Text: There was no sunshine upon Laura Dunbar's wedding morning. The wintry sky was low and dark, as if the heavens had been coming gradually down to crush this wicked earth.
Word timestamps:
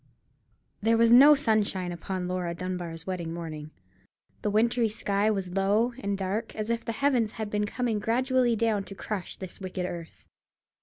There 0.81 0.97
was 0.97 1.11
no 1.11 1.35
sunshine 1.35 1.91
upon 1.91 2.27
Laura 2.27 2.55
Dunbar's 2.55 3.05
wedding 3.05 3.31
morning. 3.31 3.69
The 4.41 4.49
wintry 4.49 4.89
sky 4.89 5.29
was 5.29 5.51
low 5.51 5.93
and 5.99 6.17
dark, 6.17 6.55
as 6.55 6.71
if 6.71 6.83
the 6.83 6.91
heavens 6.91 7.33
had 7.33 7.51
been 7.51 7.67
coming 7.67 7.99
gradually 7.99 8.55
down 8.55 8.83
to 8.85 8.95
crush 8.95 9.37
this 9.37 9.61
wicked 9.61 9.85
earth. 9.85 10.25